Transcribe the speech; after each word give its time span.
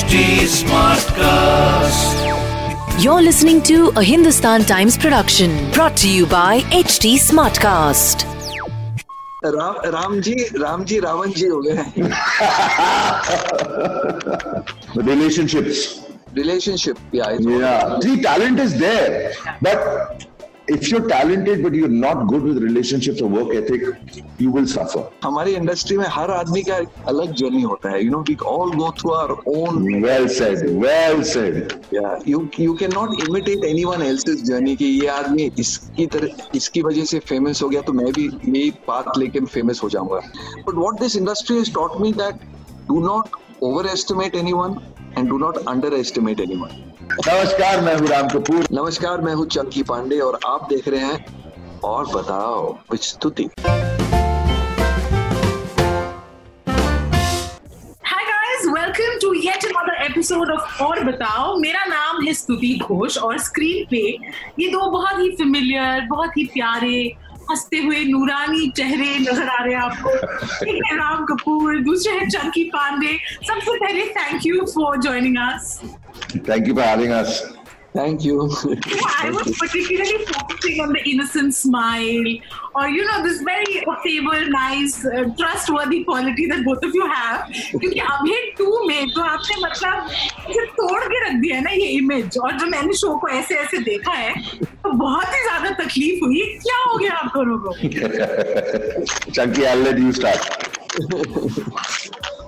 HT 0.00 0.48
Smartcast. 0.48 2.20
You're 3.04 3.20
listening 3.20 3.60
to 3.64 3.92
a 3.96 4.02
Hindustan 4.02 4.62
Times 4.64 4.96
production 4.96 5.50
brought 5.72 5.94
to 5.98 6.08
you 6.10 6.24
by 6.24 6.60
HT 6.72 7.18
Smartcast. 7.24 8.24
Ram 9.44 9.76
Ram 9.92 10.20
ji 10.20 10.34
Ram 10.62 10.84
ji 10.84 11.00
Ravan 11.00 11.32
जी 11.36 11.46
हो 11.46 11.60
गए 11.66 11.84
relationships 15.10 15.78
relationship 16.40 16.98
yeah 17.12 17.30
the 18.06 18.16
talent 18.26 18.58
is 18.66 18.72
there 18.82 19.32
but 19.68 20.26
if 20.70 20.88
you're 20.90 21.06
talented 21.08 21.62
but 21.62 21.74
you're 21.74 21.88
not 21.88 22.26
good 22.28 22.42
with 22.42 22.58
relationships 22.62 23.20
or 23.20 23.28
work 23.28 23.54
ethic, 23.54 23.82
you 24.38 24.50
will 24.50 24.66
suffer. 24.66 25.02
हमारी 25.24 25.54
industry 25.54 25.96
में 25.98 26.04
हर 26.16 26.30
आदमी 26.30 26.62
का 26.62 26.76
अलग 27.12 27.32
journey 27.40 27.62
होता 27.62 27.90
है 27.90 28.04
you 28.04 28.10
know 28.10 28.20
we 28.28 28.36
all 28.46 28.74
go 28.76 28.90
through 29.00 29.10
our 29.12 29.32
own 29.54 30.02
Well 30.04 30.28
said. 30.36 30.62
Well 30.84 31.24
said. 31.32 31.74
You 32.28 32.48
you 32.60 32.74
can 32.82 32.92
not 32.94 33.28
imitate 33.28 33.64
anyone 33.64 34.02
else's 34.02 34.42
journey 34.44 34.76
कि 34.76 34.84
ये 34.84 35.06
आदमी 35.16 35.50
इसकी 35.58 36.06
तरह 36.14 36.56
इसकी 36.56 36.82
वजह 36.82 37.04
से 37.12 37.18
फ़ेमस 37.32 37.62
हो 37.62 37.68
गया 37.68 37.80
तो 37.82 37.92
मैं 37.92 38.12
भी 38.12 38.26
यही 38.26 38.70
बात 38.88 39.18
लेके 39.18 39.40
फ़ेमस 39.56 39.82
हो 39.82 39.90
जाऊँगा 39.96 40.20
but 40.68 40.74
what 40.74 41.00
this 41.00 41.16
industry 41.16 41.56
has 41.58 41.72
taught 41.74 42.00
me 42.00 42.12
that 42.22 42.48
do 42.88 43.00
not 43.06 43.36
overestimate 43.92 44.36
anyone 44.36 44.78
and 45.18 45.28
do 45.28 45.38
not 45.38 45.56
underestimate 45.94 46.40
anyone 46.40 46.68
नमस्कार 47.28 47.80
मैं 47.80 47.94
हूँ 47.96 48.08
राम 48.08 48.28
कपूर। 48.28 48.66
नमस्कार 48.72 49.20
मैं 49.20 49.32
हूँ 49.34 49.46
चंकी 49.46 49.82
पांडे 49.82 50.18
और 50.20 50.38
आप 50.46 50.66
देख 50.70 50.88
रहे 50.88 51.00
हैं 51.00 51.80
और 51.84 52.06
बताओ 52.06 52.72
विच 52.92 53.02
स्तुति। 53.04 53.48
Hi 58.10 58.22
guys, 58.28 58.68
welcome 58.76 59.18
to 59.24 59.32
yet 59.38 59.66
another 59.70 59.96
episode 60.06 60.52
of 60.56 60.80
और 60.82 61.02
बताओ। 61.04 61.56
मेरा 61.60 61.84
नाम 61.84 62.22
है 62.26 62.34
स्तुति 62.34 62.78
घोष 62.82 63.18
और 63.18 63.38
स्क्रीन 63.48 63.84
पे 63.90 64.04
ये 64.62 64.68
दो 64.68 64.90
बहुत 64.90 65.18
ही 65.20 65.30
फेमिलियर 65.32 66.06
बहुत 66.10 66.36
ही 66.36 66.44
प्यारे 66.54 66.96
हँसते 67.50 67.78
हुए 67.78 68.04
नूरानी 68.04 68.68
चेहरे 68.76 69.18
नज़र 69.18 69.48
आ 69.48 69.62
रहे 69.62 69.74
हैं 69.74 69.80
आपको। 69.82 70.10
एक 70.66 70.82
है, 70.86 70.96
राम 70.96 71.24
कपूर, 71.24 71.78
दूसरे 71.84 72.12
है 72.12 72.28
चंकी 72.28 72.64
पांडे। 72.74 73.16
सबसे 73.46 73.78
पहले 73.78 74.04
thank 74.18 74.46
you 74.46 74.66
for 74.74 75.00
joining 75.02 75.36
us 75.48 75.80
thank 76.48 76.68
you 76.68 76.74
for 76.74 76.84
having 76.84 77.12
us. 77.14 77.59
Thank 77.96 78.24
you 78.24 78.34
I 79.20 79.30
was 79.36 79.48
particularly 79.60 80.18
focusing 80.26 80.76
on 80.82 80.92
the 80.96 81.00
innocent 81.12 81.54
smile 81.54 82.28
or 82.80 82.82
you 82.96 83.06
know 83.06 83.16
this 83.24 83.38
very 83.48 83.72
affable, 83.92 84.44
nice, 84.54 84.92
uh, 85.12 85.22
trustworthy 85.40 85.98
quality 86.10 86.44
that 86.52 86.60
both 86.68 86.84
of 86.88 86.92
you 86.98 87.08
have. 87.14 87.40
क्योंकि 87.72 88.00
अभी 88.12 88.36
to 88.58 88.68
में 88.88 89.10
तो 89.14 89.20
आपने 89.30 89.56
मतलब 89.64 89.96
इसे 90.50 90.64
तोड़ 90.78 91.02
के 91.14 91.18
रख 91.26 91.34
दिया 91.42 91.56
है 91.56 91.62
ना 91.64 91.70
ये 91.70 91.88
इमेज 91.98 92.38
और 92.44 92.50
जो 92.60 92.66
मैंने 92.76 92.92
शो 93.02 93.10
को 93.24 93.28
ऐसे 93.40 93.54
ऐसे 93.64 93.78
देखा 93.90 94.12
है 94.12 94.30
तो 94.62 94.92
बहुत 95.04 95.28
ही 95.34 95.40
ज़्यादा 95.48 95.70
तकलीफ़ 95.84 96.18
हुई 96.24 96.42
क्या 96.66 96.78
हो 96.86 96.92
गया 96.98 97.12
आप 97.22 97.28
दोनों 97.36 97.58
को 97.66 97.70
Chunky, 99.32 99.66
I'll 99.66 99.78
let 99.78 99.98
you 99.98 100.12
start. 100.12 100.40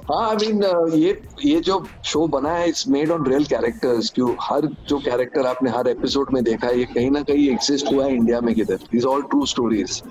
हाँ 0.02 0.28
आई 0.28 0.36
मीन 0.36 0.62
ये 0.94 1.10
ये 1.44 1.60
जो 1.60 1.74
शो 2.04 2.26
बना 2.28 2.50
है 2.50 2.68
it's 2.68 2.86
made 2.88 3.10
on 3.10 3.26
real 3.26 3.44
characters 3.44 4.10
क्यों? 4.14 4.30
हर 4.40 4.66
जो 4.88 4.98
कैरेक्टर 4.98 5.46
आपने 5.46 5.70
हर 5.70 5.88
एपिसोड 5.88 6.32
में 6.32 6.42
देखा 6.44 6.66
है 6.66 6.78
ये 6.78 6.84
कहीं 6.84 7.10
ना 7.10 7.22
कहीं 7.22 7.48
एग्जिस्ट 7.50 7.92
हुआ 7.92 8.04
है 8.04 8.14
इंडिया 8.14 8.40
में 8.40 8.54
किधर? 8.54 8.78
इज़ 8.94 9.06
ऑल 9.06 9.22
ट्रू 9.22 9.44
स्टोरीज 9.46 10.02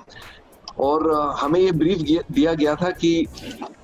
और 0.79 1.03
uh, 1.13 1.39
हमें 1.39 1.59
ये 1.59 1.71
ब्रीफ 1.71 2.23
दिया 2.31 2.53
गया 2.53 2.75
था 2.75 2.89
कि 2.91 3.25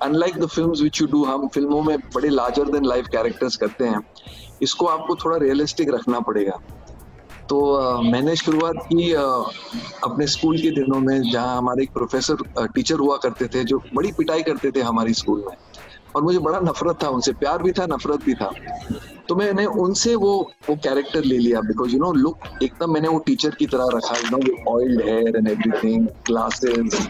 unlike 0.02 0.38
the 0.38 0.46
film 0.46 0.72
which 0.82 1.00
you 1.00 1.06
do 1.06 1.24
हम 1.24 1.46
फ़िल्मों 1.48 1.82
में 1.82 1.96
बड़े 2.14 2.28
लार्जर 2.28 2.70
देन 2.70 2.84
लाइफ 2.84 3.06
कैरेक्टर्स 3.12 3.56
करते 3.56 3.84
हैं 3.84 4.00
इसको 4.62 4.86
आपको 4.86 5.16
थोड़ा 5.16 5.36
रियलिस्टिक 5.36 5.94
रखना 5.94 6.20
पड़ेगा। 6.20 6.58
तो 7.48 7.60
अ, 7.74 8.00
मैंने 8.02 8.36
शुरुआत 8.36 8.82
की 8.84 9.12
अपने 9.12 10.26
स्कूल 10.26 10.58
के 10.58 10.70
दिनों 10.70 11.00
में 11.00 11.30
जहाँ 11.30 11.56
हमारे 11.58 11.82
एक 11.82 11.92
प्रोफेसर 11.92 12.66
टीचर 12.74 12.98
हुआ 12.98 13.16
करते 13.16 13.46
थे 13.54 13.64
जो 13.64 13.82
बड़ी 13.94 14.12
पिटाई 14.18 14.42
करते 14.42 14.70
थे 14.70 14.80
हमारी 14.82 15.14
स्कूल 15.14 15.44
में। 15.48 15.56
और 16.18 16.24
मुझे 16.24 16.38
बड़ा 16.38 16.60
नफरत 16.60 17.02
था 17.02 17.08
उनसे, 17.08 17.32
प्यार 17.40 17.62
भी 17.62 17.72
था, 17.72 17.86
नफरत 17.86 18.24
भी 18.24 18.34
था। 18.34 18.50
तो 19.28 19.34
मैंने 19.36 19.64
उनसे 19.82 20.14
वो 20.16 20.30
वो 20.68 20.74
कैरेक्टर 20.84 21.24
ले 21.24 21.38
लिया 21.38 21.60
बिकॉज़ 21.60 21.92
यू 21.92 21.98
नो 22.00 22.12
लुक 22.14 22.62
एकदम 22.62 22.92
मैंने 22.92 23.08
वो 23.08 23.18
टीचर 23.26 23.54
की 23.58 23.66
तरह 23.66 23.88
रखा 23.94 24.16
you 24.16 24.36
know 24.36 24.38
oiled 24.72 25.02
hair 25.02 25.36
and 25.36 25.48
everything 25.48 26.06
glasses 26.26 27.08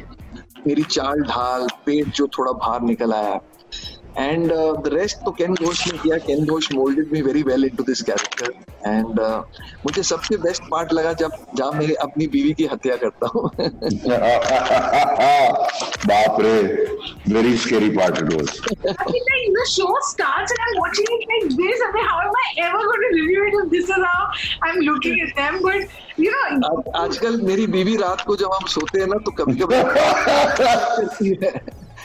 मेरी 0.67 0.83
चाल 0.83 1.23
ढाल, 1.23 1.67
पेट 1.87 2.09
जो 2.15 2.27
थोड़ा 2.39 2.53
बाहर 2.53 2.81
निकल 2.83 3.13
आया। 3.13 3.41
एंड 4.19 4.53
द 4.85 4.91
रेस्ट 4.93 5.17
तो 5.25 5.31
केन 5.41 5.55
घोष 5.65 5.87
ने 5.87 5.99
किया 5.99 6.17
Ken 6.27 6.45
Ghosh 6.47 6.69
moulded 6.75 7.13
me 7.13 7.21
very 7.23 7.43
well 7.49 7.65
into 7.65 7.85
this 7.91 8.03
character 8.11 8.53
and 8.87 9.21
मुझे 9.87 10.03
सबसे 10.11 10.37
बेस्ट 10.47 10.63
पार्ट 10.71 10.93
लगा 10.93 11.13
जब 11.23 11.37
जहाँ 11.59 11.73
मैं 11.73 11.95
अपनी 12.07 12.27
बीवी 12.35 12.53
की 12.61 12.67
हत्या 12.73 12.97
करता 13.05 13.31
हूँ 13.35 13.51
बाप 16.07 16.41
रे 16.41 16.57
very 17.31 17.51
scary 17.63 17.89
part 17.95 18.19
it 18.21 18.29
was. 18.35 18.51
I 18.69 19.07
mean, 19.09 19.25
like, 19.31 19.49
the 19.57 19.65
show 19.71 19.89
starts 20.11 20.53
and 20.55 20.61
I'm 20.67 20.77
watching 20.79 21.09
it 21.17 21.25
like 21.33 21.49
this 21.59 21.83
and 21.87 21.99
how 22.05 22.15
am 22.21 22.39
I 22.43 22.47
ever 22.67 22.81
going 22.85 23.03
to 23.05 23.11
review 23.17 23.43
it 23.49 23.57
if 23.59 23.67
this 23.75 23.91
is 23.97 24.07
how 24.07 24.23
I'm 24.69 24.79
looking 24.87 25.21
at 25.27 25.35
them 25.41 25.59
but 25.67 25.99
you 26.25 26.31
know 26.37 26.45
आज- 26.69 26.89
आजकल 27.03 27.37
मेरी 27.51 27.67
बीवी 27.75 27.97
रात 28.05 28.25
को 28.27 28.37
जब 28.45 28.55
हम 28.55 28.67
सोते 28.77 29.01
हैं 29.01 29.07
ना 29.09 29.19
तो 29.27 29.35
कभी 29.43 29.57
कभी 29.63 29.79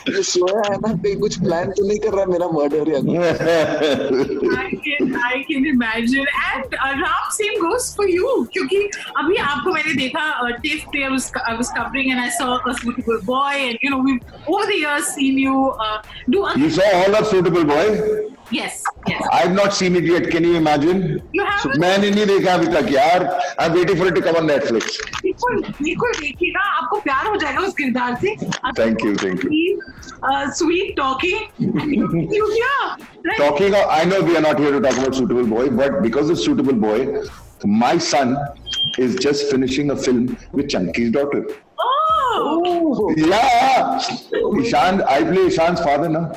सोया 0.28 0.62
है 0.70 0.76
ना 0.80 0.92
कहीं 0.94 1.16
कुछ 1.20 1.38
प्लान 1.40 1.70
तो 1.76 1.86
नहीं 1.86 1.98
कर 1.98 2.12
रहा 2.14 2.24
मेरा 2.26 2.46
मर्डर 2.54 2.88
या 2.88 2.98
I 5.26 5.38
can 5.50 5.66
imagine 5.66 6.20
and 6.20 6.74
Ram 6.74 7.30
same 7.36 7.60
goes 7.62 7.94
for 7.96 8.10
you 8.10 8.34
क्योंकि 8.52 8.78
अभी 9.16 9.36
आपको 9.36 9.72
मैंने 9.72 9.94
देखा 9.94 10.26
uh, 10.40 10.50
टेस्ट 10.62 10.86
पे 10.92 11.02
I 11.04 11.08
was 11.08 11.70
covering 11.78 12.10
and 12.10 12.20
I 12.20 12.30
saw 12.38 12.56
a 12.56 12.72
suitable 12.82 13.20
boy 13.26 13.56
and 13.58 13.78
you 13.84 13.90
know 13.90 14.02
we 14.04 14.18
over 14.48 14.66
the 14.66 14.78
years 14.78 15.14
seen 15.14 15.38
you 15.38 15.72
do 16.30 16.46
you 16.58 16.70
saw 16.78 16.92
all 17.02 17.22
suitable 17.32 17.64
boy 17.74 18.32
Yes, 18.50 18.82
yes. 19.08 19.22
I've 19.32 19.52
not 19.52 19.72
seen 19.72 19.96
it 19.96 20.04
yet. 20.04 20.30
Can 20.30 20.44
you 20.44 20.56
imagine? 20.56 20.98
You 21.32 21.44
have. 21.44 21.62
So, 21.62 21.70
नहीं 21.78 22.26
देखा 22.26 22.54
अभी 22.54 22.66
तक 22.74 22.90
यार. 22.92 23.24
I'm 23.58 23.72
waiting 23.72 23.96
for 23.96 24.08
it 24.08 24.14
to 24.16 24.22
come 24.26 24.36
on 24.36 24.46
Netflix. 24.50 24.98
बिल्कुल 25.22 25.60
बिल्कुल 25.82 26.12
देखिएगा 26.20 26.68
आपको 26.78 27.00
प्यार 27.00 27.26
हो 27.26 27.36
जाएगा 27.36 27.60
उस 27.60 27.74
किरदार 27.74 28.18
से. 28.24 28.36
Thank 28.80 29.04
you, 29.06 29.16
thank 29.24 29.44
you. 29.44 29.93
uh, 30.24 30.50
sweet 30.50 30.96
talking, 30.96 31.48
you 31.58 32.56
Talking, 33.36 33.74
uh, 33.74 33.86
I 33.90 34.04
know 34.04 34.22
we 34.22 34.36
are 34.36 34.40
not 34.40 34.58
here 34.58 34.72
to 34.72 34.80
talk 34.80 34.96
about 34.98 35.14
Suitable 35.14 35.46
Boy, 35.46 35.70
but 35.70 36.02
because 36.02 36.30
of 36.30 36.38
Suitable 36.38 36.74
Boy, 36.74 37.22
my 37.64 37.98
son 37.98 38.36
is 38.98 39.16
just 39.16 39.50
finishing 39.50 39.90
a 39.90 39.96
film 39.96 40.36
with 40.52 40.68
Chunky's 40.68 41.10
daughter. 41.10 41.46
Oh. 41.78 43.14
Yeah. 43.16 43.98
Ishaan, 43.98 45.06
I 45.06 45.22
play 45.22 45.48
Ishaan's 45.48 45.80
father 45.80 46.08
now. 46.08 46.32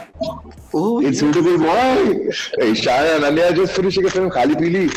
Oh, 0.74 1.02
it's 1.02 1.20
suitable 1.20 1.58
boy. 1.58 2.30
Ishaan 2.60 3.16
and 3.16 3.24
Ananya 3.24 3.56
just 3.56 3.74
finishing 3.74 4.06
a 4.06 4.10
film, 4.10 4.30
Khali 4.30 4.56
Pili. 4.56 4.92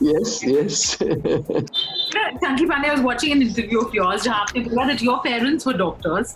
Yes, 0.00 0.42
yes. 0.44 0.96
Chunky 2.41 2.65
Pandey, 2.65 2.89
I 2.89 2.93
was 2.93 3.01
watching 3.01 3.31
an 3.31 3.41
interview 3.41 3.79
of 3.81 3.93
yours 3.93 4.23
जहाँ 4.23 4.39
आपने 4.41 4.61
बोला 4.69 4.85
that 4.87 5.01
your 5.01 5.21
parents 5.23 5.65
were 5.65 5.73
doctors 5.73 6.35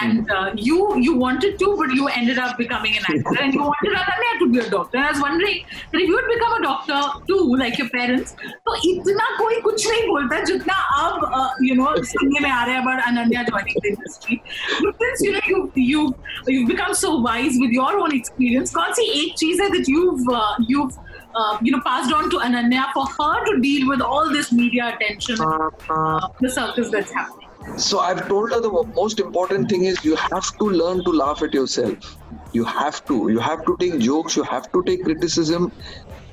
and 0.00 0.30
uh, 0.30 0.50
you 0.54 0.78
you 1.06 1.14
wanted 1.16 1.58
to 1.60 1.76
but 1.80 1.92
you 1.98 2.08
ended 2.08 2.38
up 2.38 2.56
becoming 2.58 2.96
an 2.96 3.04
actor 3.12 3.42
and 3.42 3.54
you 3.54 3.62
wanted 3.62 3.94
Ananya 4.02 4.38
to 4.40 4.48
be 4.52 4.58
a 4.58 4.68
doctor. 4.70 4.98
And 4.98 5.06
I 5.06 5.10
was 5.12 5.20
wondering 5.20 5.64
that 5.92 6.00
if 6.00 6.08
you 6.08 6.16
had 6.16 6.28
become 6.32 6.54
a 6.54 6.62
doctor 6.62 7.00
too 7.28 7.56
like 7.62 7.78
your 7.78 7.88
parents 7.90 8.34
तो 8.66 8.74
इतना 8.90 9.28
कोई 9.38 9.60
कुछ 9.68 9.86
नहीं 9.90 10.02
बोलता 10.08 10.40
जितना 10.50 10.74
अब 10.98 11.28
uh, 11.40 11.50
you 11.68 11.76
know 11.80 11.94
सुनने 12.12 12.40
में 12.40 12.50
आ 12.50 12.64
रहा 12.64 12.74
है 12.74 12.82
about 12.82 13.04
Ananya 13.10 13.46
joining 13.50 13.80
the 13.82 13.94
industry. 13.94 14.42
But 14.82 14.94
since 15.04 15.24
you 15.28 15.32
know 15.32 15.46
you 15.52 15.62
you 15.74 16.14
you've 16.46 16.68
become 16.74 16.94
so 17.04 17.16
wise 17.28 17.58
with 17.64 17.78
your 17.80 17.92
own 18.04 18.18
experience, 18.20 18.74
कौन 18.74 18.92
सी 19.00 19.10
एक 19.22 19.38
चीज 19.44 19.60
है 19.60 19.70
that 19.76 19.94
you've 19.94 20.28
uh, 20.42 20.54
you've 20.74 21.00
uh, 21.36 21.58
you 21.62 21.72
know, 21.72 21.80
passed 21.84 22.12
on 22.12 22.30
to 22.30 22.38
Ananya 22.38 22.92
for 22.92 23.06
her 23.06 23.44
to 23.46 23.60
deal 23.60 23.88
with 23.88 24.00
all 24.00 24.30
this 24.30 24.52
media 24.52 24.94
attention, 24.94 25.40
uh, 25.40 26.28
the 26.40 26.50
circus 26.50 26.90
that's 26.90 27.12
happening. 27.12 27.48
So 27.76 28.00
I've 28.00 28.26
told 28.28 28.52
her 28.52 28.60
the 28.60 28.70
most 28.96 29.20
important 29.20 29.68
thing 29.68 29.84
is 29.84 30.04
you 30.04 30.16
have 30.16 30.56
to 30.58 30.64
learn 30.64 31.04
to 31.04 31.12
laugh 31.12 31.42
at 31.42 31.54
yourself. 31.54 32.16
You 32.52 32.64
have 32.64 33.04
to. 33.06 33.28
You 33.30 33.38
have 33.38 33.64
to 33.66 33.76
take 33.78 33.98
jokes. 34.00 34.36
You 34.36 34.42
have 34.42 34.70
to 34.72 34.82
take 34.82 35.04
criticism 35.04 35.70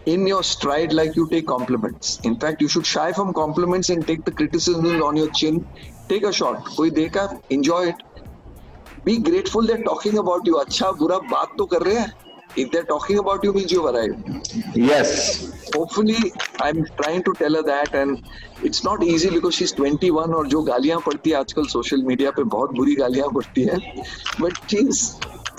in 0.06 0.26
your 0.26 0.42
stride 0.44 0.92
like 0.92 1.16
you 1.16 1.28
take 1.30 1.46
compliments. 1.48 2.20
In 2.24 2.40
fact, 2.40 2.62
you 2.62 2.68
should 2.68 2.86
shy 2.86 3.14
from 3.14 3.32
compliments 3.34 3.90
and 3.90 4.06
take 4.08 4.26
the 4.26 4.32
criticism 4.32 5.04
on 5.04 5.16
your 5.16 5.30
chin. 5.32 5.66
Take 6.10 6.24
a 6.24 6.34
shot. 6.34 6.66
कोई 6.78 6.90
देखा, 6.92 7.42
enjoy 7.52 7.90
it. 7.90 7.96
Be 9.06 9.18
grateful 9.20 9.62
they're 9.62 9.84
talking 9.84 10.18
about 10.18 10.48
you. 10.48 10.58
अच्छा 10.60 10.92
बुरा 11.02 11.18
बात 11.36 11.56
तो 11.58 11.66
कर 11.66 11.82
रहे 11.82 12.00
हैं. 12.00 12.23
If 12.56 12.72
they're 12.72 12.84
talking 12.84 13.20
about 13.20 13.44
you, 13.44 13.54
means 13.54 13.72
you've 13.72 13.86
arrived. 13.86 14.30
Yes. 14.76 15.50
hopefully 15.76 16.18
i'm 16.62 16.86
trying 17.02 17.24
to 17.24 17.34
tell 17.40 17.54
her 17.54 17.64
that 17.64 17.94
and 17.94 18.24
it's 18.64 18.84
not 18.84 19.04
easy 19.04 19.30
because 19.30 19.56
she's 19.56 19.74
21 19.74 20.34
और 20.36 20.48
जो 20.48 20.62
गालियां 20.70 21.00
पड़ती 21.08 21.30
है 21.30 21.36
आजकल 21.38 21.66
सोशल 21.74 22.04
मीडिया 22.04 22.32
पे 22.38 22.44
बहुत 22.56 22.72
बुरी 22.76 22.96
गालियां 22.96 23.30
पड़ती 23.34 23.66
है 23.72 23.78
but 24.44 24.62
she's 24.74 25.02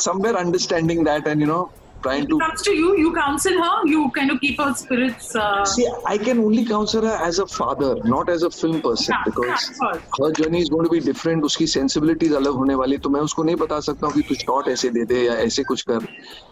somewhere 0.07 0.35
understanding 0.43 1.05
that 1.11 1.31
and 1.33 1.41
you 1.41 1.51
know 1.53 1.63
trying 2.06 2.28
to 2.32 2.40
comes 2.46 2.64
to 2.68 2.74
you, 2.80 2.90
you 3.04 3.12
counsel 3.18 3.62
her, 3.66 3.76
you 3.94 4.02
kind 4.18 4.32
of 4.36 4.40
keep 4.46 4.60
her 4.64 4.74
spirits. 4.82 5.30
Uh, 5.36 5.66
See, 5.74 5.88
I 6.14 6.18
can 6.28 6.40
only 6.48 6.66
counsel 6.72 7.10
her 7.10 7.16
as 7.30 7.40
a 7.40 7.48
father, 7.56 7.92
not 8.16 8.30
as 8.36 8.44
a 8.50 8.52
film 8.60 8.82
person, 8.88 9.16
Yeah, 9.16 9.24
because 9.30 9.70
yeah, 9.82 10.00
her 10.20 10.32
journey 10.42 10.62
is 10.68 10.70
going 10.76 10.86
to 10.90 10.94
be 10.98 11.02
different. 11.10 11.50
उसकी 11.52 11.68
sensibilities 11.78 12.36
अलग 12.42 12.62
होने 12.62 12.76
वाली, 12.84 12.98
तो 12.98 13.10
मैं 13.18 13.22
उसको 13.30 13.44
नहीं 13.50 13.56
बता 13.66 13.80
सकता 13.90 14.08
हूँ 14.08 14.14
कि 14.14 14.22
तू 14.30 14.36
shot 14.44 14.72
ऐसे 14.76 14.90
दे 15.00 15.06
दे 15.14 15.26
या 15.26 15.34
ऐसे 15.50 15.64
कुछ 15.74 15.82
कर. 15.90 16.08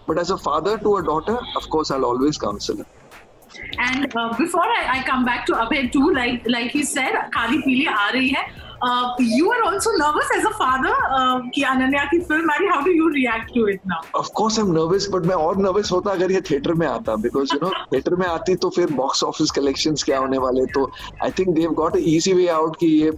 But 0.07 0.19
as 0.25 0.31
a 0.37 0.37
father 0.49 0.77
to 0.87 0.97
a 0.97 1.03
daughter, 1.11 1.37
of 1.61 1.69
course, 1.75 1.91
I'll 1.91 2.05
always 2.11 2.37
counsel 2.47 2.83
her. 2.83 2.85
And 3.79 4.15
uh, 4.15 4.35
before 4.37 4.65
I, 4.65 4.81
I 4.97 5.03
come 5.03 5.25
back 5.25 5.45
to 5.47 5.53
Abhay 5.53 5.91
too, 5.91 6.11
like 6.13 6.47
like 6.47 6.71
he 6.71 6.83
said, 6.83 7.17
Kali 7.37 7.61
Pili 7.65 7.87
aa 7.87 8.11
rahi 8.17 8.35
hai. 8.35 8.45
Uh, 8.81 9.13
you 9.19 9.51
are 9.51 9.63
also 9.63 9.91
nervous 9.97 10.29
as 10.37 10.45
a 10.45 10.51
father 10.51 10.93
uh, 11.09 11.39
कि 11.55 11.63
अनन्या 11.63 12.03
की 12.11 12.19
film 12.27 12.49
आ 12.49 12.55
रही. 12.57 12.69
How 12.69 12.81
do 12.83 12.91
you 12.91 13.11
react 13.13 13.53
to 13.53 13.65
it 13.73 13.81
now? 13.85 13.99
Of 14.13 14.33
course, 14.33 14.57
I'm 14.57 14.73
nervous, 14.73 15.07
but 15.07 15.25
मैं 15.25 15.35
और 15.35 15.57
nervous 15.65 15.91
होता 15.91 16.11
अगर 16.11 16.31
ये 16.31 16.41
theater 16.41 16.75
में 16.75 16.87
आता, 16.87 17.15
because 17.25 17.53
you 17.53 17.59
know 17.59 17.73
theater 17.91 18.17
में 18.19 18.25
आती 18.27 18.55
तो 18.55 18.69
फिर 18.77 18.95
box 19.01 19.23
office 19.23 19.51
collections 19.59 20.03
क्या 20.03 20.19
होने 20.19 20.37
वाले 20.45 20.65
तो 20.77 20.89
I 21.21 21.29
think 21.31 21.55
they've 21.57 21.75
got 21.75 21.95
an 21.95 22.03
easy 22.15 22.33
way 22.33 22.49
out 22.49 22.79
कि 22.79 22.87
ये 23.01 23.11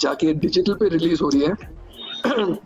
जाके 0.00 0.34
digital 0.40 0.78
पे 0.82 0.90
release 0.98 1.22
हो 1.22 1.28
रही 1.28 1.44
है. 1.46 1.56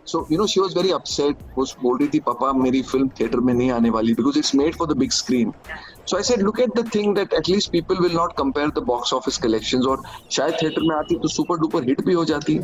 so 0.05 0.27
you 0.29 0.37
know 0.37 0.45
she 0.45 0.59
was 0.59 0.73
very 0.73 0.91
upset 0.93 1.35
वो 1.57 1.65
बोल 1.81 1.97
रही 1.97 2.07
थी 2.13 2.19
पापा 2.25 2.51
मेरी 2.53 2.81
फ़िल्म 2.81 3.09
थिएटर 3.19 3.39
में 3.39 3.53
नहीं 3.53 3.71
आने 3.71 3.89
वाली 3.89 4.13
because 4.15 4.37
it's 4.37 4.53
made 4.53 4.75
for 4.75 4.87
the 4.87 4.95
big 5.03 5.11
screen 5.11 5.53
so 6.07 6.17
I 6.17 6.23
said 6.23 6.41
look 6.41 6.59
at 6.59 6.75
the 6.75 6.83
thing 6.93 7.15
that 7.15 7.33
at least 7.33 7.71
people 7.71 7.97
will 8.01 8.15
not 8.15 8.33
compare 8.37 8.69
the 8.75 8.83
box 8.87 9.13
office 9.13 9.37
collections 9.45 9.85
और 9.89 10.01
शायद 10.31 10.53
थिएटर 10.61 10.81
में 10.81 10.95
आती 10.95 11.15
तो 11.19 11.27
सुपर 11.27 11.57
डुपर 11.59 11.83
हिट 11.83 12.01
भी 12.05 12.13
हो 12.13 12.23
जाती। 12.25 12.57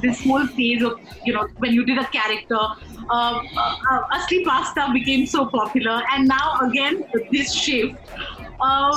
This 0.03 0.25
whole 0.25 0.47
phase 0.47 0.83
of, 0.83 1.01
you 1.25 1.33
know, 1.33 1.49
when 1.59 1.73
you 1.73 1.85
did 1.85 1.99
a 1.99 2.07
character, 2.07 2.57
uh, 2.57 2.75
uh, 3.11 3.43
uh, 3.91 4.17
Aakhri 4.17 4.45
Pasta 4.45 4.91
became 4.93 5.27
so 5.27 5.47
popular. 5.47 6.03
And 6.13 6.29
now 6.29 6.61
again, 6.63 7.05
this 7.31 7.53
shift. 7.55 7.97
Um, 8.61 8.95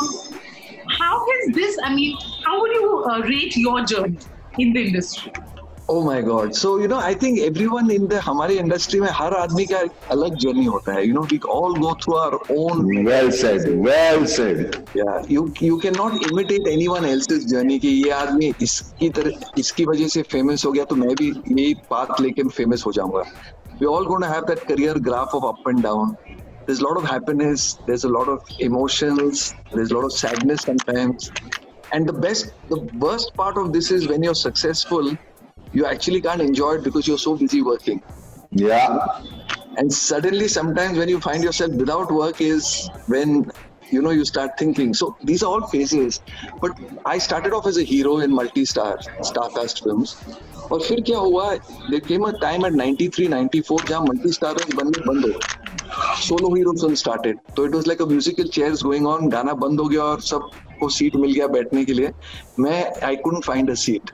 how 0.99 1.25
has 1.25 1.55
this, 1.55 1.79
I 1.83 1.93
mean, 1.93 2.17
how 2.45 2.61
would 2.61 2.71
you 2.71 3.05
uh, 3.05 3.19
rate 3.21 3.55
your 3.55 3.85
journey 3.85 4.17
in 4.59 4.73
the 4.73 4.87
industry? 4.87 5.31
Oh 5.89 6.01
my 6.03 6.21
God 6.23 6.51
so 6.53 6.69
you 6.79 6.87
know 6.87 6.97
I 6.99 7.15
think 7.21 7.39
everyone 7.39 7.89
in 7.91 8.05
the 8.07 8.19
हमारी 8.25 8.55
industry 8.57 8.99
में 8.99 9.07
हर 9.13 9.33
आदमी 9.35 9.65
का 9.71 9.79
अलग 10.11 10.35
journey 10.43 10.65
होता 10.65 10.93
है 10.93 11.07
you 11.07 11.13
know 11.13 11.21
we 11.31 11.39
all 11.55 11.75
go 11.79 11.93
through 12.03 12.13
our 12.15 12.53
own 12.57 12.91
Well 13.07 13.31
said. 13.39 13.65
Well 13.87 14.25
said. 14.35 14.77
You 15.31 15.47
you 15.63 15.77
can 15.77 15.95
not 15.97 16.13
imitate 16.31 16.67
anyone 16.67 17.05
else's 17.05 17.45
journey 17.45 17.79
कि 17.79 17.87
ये 17.87 18.11
आदमी 18.19 18.53
इसकी 18.61 19.09
तरह 19.17 19.59
इसकी 19.59 19.85
वजह 19.85 20.07
से 20.15 20.21
फ़ेमस 20.35 20.65
हो 20.65 20.71
गया 20.71 20.85
तो 20.85 20.95
मैं 20.95 21.15
भी 21.21 21.27
यही 21.29 21.73
बात 21.91 22.21
लेके 22.21 22.43
फ़ेमस 22.49 22.85
हो 22.85 22.91
जाऊँगा 22.99 23.23
we 23.81 23.85
all 23.95 24.05
gonna 24.05 24.27
have 24.33 24.45
that 24.47 24.63
career 24.67 24.99
graph 25.09 25.35
of 25.35 25.45
up 25.47 25.69
and 25.69 25.83
down 25.83 26.15
there's 26.67 26.79
a 26.79 26.83
lot 26.83 26.97
of 26.97 27.05
happiness 27.05 27.63
there's 27.87 28.03
a 28.05 28.11
lot 28.11 28.29
of 28.33 28.51
emotions 28.65 29.39
there's 29.71 29.89
a 29.91 29.95
lot 29.95 30.05
of 30.05 30.13
sadness 30.13 30.61
sometimes 30.67 31.25
and 31.95 32.07
the 32.07 32.13
best 32.25 32.53
the 32.69 32.79
worst 33.01 33.33
part 33.35 33.57
of 33.57 33.73
this 33.73 33.89
is 33.91 34.07
when 34.11 34.23
you're 34.23 34.41
successful 34.41 35.09
you 35.73 35.85
actually 35.85 36.21
can't 36.21 36.41
enjoy 36.41 36.71
it 36.75 36.83
because 36.83 37.07
you're 37.07 37.23
so 37.27 37.35
busy 37.35 37.61
working 37.61 38.01
Yeah. 38.51 38.97
and 39.77 39.91
suddenly 39.91 40.47
sometimes 40.47 40.97
when 40.97 41.09
you 41.09 41.19
find 41.19 41.43
yourself 41.43 41.71
without 41.83 42.11
work 42.11 42.41
is 42.47 42.67
when 43.13 43.31
you 43.91 44.01
know 44.01 44.11
you 44.17 44.25
start 44.25 44.51
thinking 44.59 44.93
so 44.93 45.07
these 45.29 45.43
are 45.43 45.49
all 45.53 45.65
phases 45.71 46.19
but 46.61 46.83
i 47.05 47.17
started 47.27 47.55
off 47.57 47.69
as 47.71 47.79
a 47.83 47.85
hero 47.93 48.13
in 48.25 48.35
multi-star 48.41 48.91
star 49.31 49.47
cast 49.57 49.83
films 49.85 50.15
और 50.71 50.81
फिर 50.81 51.01
क्या 51.07 51.17
हुआ 51.19 51.45
there 51.89 52.03
came 52.09 52.25
a 52.25 52.31
time 52.43 52.65
at 52.67 52.75
93 52.81 53.27
94 53.33 53.87
जहाँ 53.87 54.01
multi 54.01 54.31
starrers 54.33 54.75
बनने 54.75 55.01
बंद 55.07 55.25
हो 55.25 55.39
solo 56.27 56.53
hero 56.55 56.71
film 56.81 56.95
started 57.01 57.39
तो 57.55 57.65
it 57.65 57.75
was 57.75 57.87
like 57.87 58.01
a 58.01 58.05
musical 58.11 58.47
chairs 58.57 58.83
going 58.83 59.07
on 59.07 59.27
गाना 59.29 59.53
बंद 59.65 59.79
हो 59.79 59.87
गया 59.87 60.03
और 60.03 60.21
सबको 60.29 60.89
सीट 60.97 61.15
मिल 61.15 61.33
गया 61.33 61.47
बैठने 61.57 61.83
के 61.85 61.93
लिए 61.93 62.11
मैं 62.59 62.79
I 63.07 63.15
couldn't 63.25 63.43
find 63.45 63.71
a 63.71 63.75
seat 63.83 64.11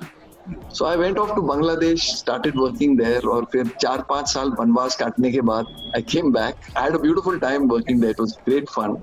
so 0.74 0.84
I 0.84 0.96
went 0.96 1.18
off 1.18 1.34
to 1.34 1.42
Bangladesh 1.42 2.10
started 2.16 2.56
working 2.58 2.96
there 2.98 3.26
और 3.34 3.44
फिर 3.52 3.70
चार 3.80 4.04
पांच 4.08 4.28
साल 4.32 4.50
वनवास 4.60 4.96
काटने 4.96 5.30
के 5.32 5.40
बाद 5.50 5.66
I 5.96 6.02
came 6.12 6.32
back 6.32 6.76
I 6.76 6.82
had 6.84 6.98
a 6.98 7.02
beautiful 7.02 7.38
time 7.38 7.68
working 7.70 8.00
there 8.00 8.10
it 8.10 8.20
was 8.20 8.36
great 8.48 8.68
fun 8.70 8.96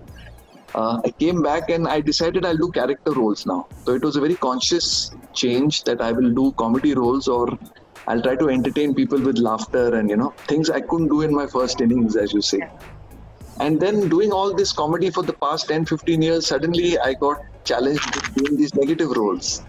I 0.73 1.11
came 1.19 1.41
back 1.41 1.69
and 1.69 1.87
I 1.87 1.99
decided 2.01 2.45
I'll 2.45 2.57
do 2.57 2.71
character 2.71 3.11
roles 3.11 3.45
now. 3.45 3.67
So 3.85 3.93
it 3.93 4.03
was 4.03 4.15
a 4.15 4.21
very 4.21 4.35
conscious 4.35 5.11
change 5.33 5.83
that 5.83 6.01
I 6.01 6.11
will 6.11 6.33
do 6.33 6.51
comedy 6.53 6.93
roles 6.93 7.27
or 7.27 7.57
I'll 8.07 8.21
try 8.21 8.35
to 8.35 8.49
entertain 8.49 8.95
people 8.95 9.19
with 9.19 9.37
laughter 9.37 9.95
and 9.95 10.09
you 10.09 10.15
know 10.15 10.33
things 10.47 10.69
I 10.69 10.81
couldn't 10.81 11.09
do 11.09 11.21
in 11.21 11.33
my 11.33 11.45
first 11.45 11.81
innings, 11.81 12.15
as 12.15 12.33
you 12.33 12.41
say. 12.41 12.61
And 13.59 13.79
then 13.79 14.09
doing 14.09 14.31
all 14.31 14.53
this 14.53 14.71
comedy 14.71 15.09
for 15.11 15.23
the 15.23 15.33
past 15.33 15.67
10 15.67 15.85
15 15.85 16.21
years, 16.21 16.47
suddenly 16.47 16.97
I 16.97 17.13
got 17.13 17.43
challenged 17.63 18.15
with 18.15 18.33
doing 18.35 18.57
these 18.57 18.73
negative 18.73 19.11
roles. 19.11 19.61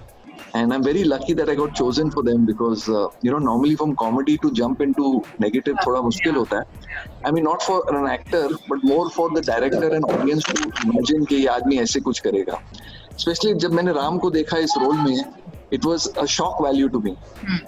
And 0.57 0.73
I'm 0.73 0.83
very 0.83 1.05
lucky 1.05 1.33
that 1.35 1.49
I 1.49 1.55
got 1.55 1.75
chosen 1.75 2.11
for 2.11 2.23
them 2.23 2.45
because, 2.45 2.89
uh, 2.89 3.09
you 3.23 3.31
know, 3.31 3.39
normally 3.39 3.75
from 3.75 3.97
comedy 3.97 4.37
to 4.39 4.51
jump 4.53 4.81
into 4.81 5.25
negative 5.39 5.77
thoda 5.77 6.03
mushkil 6.03 6.35
hota 6.35 6.57
hai. 6.57 6.99
I 7.25 7.31
mean, 7.31 7.45
not 7.45 7.63
for 7.63 7.83
an 7.95 8.07
actor, 8.07 8.49
but 8.69 8.85
more 8.85 9.11
for 9.11 9.31
the 9.31 9.41
director 9.41 9.89
and 9.89 10.05
audience 10.05 10.45
to 10.45 10.73
imagine 10.85 11.27
कि 11.27 11.37
ये 11.37 11.47
आदमी 11.47 11.79
ऐसे 11.79 12.01
कुछ 12.01 12.21
करेगा. 12.27 12.61
Especially 13.17 13.55
जब 13.55 13.73
मैंने 13.73 13.93
राम 13.93 14.19
को 14.19 14.31
देखा 14.31 14.59
इस 14.59 14.75
रोल 14.83 14.97
में, 14.97 15.25
it 15.71 15.85
was 15.87 16.07
a 16.19 16.27
shock 16.27 16.61
value 16.63 16.89
to 16.91 17.01
me. 17.01 17.17